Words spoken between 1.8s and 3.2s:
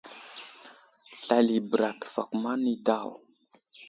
ɗi təfakuma nay daw.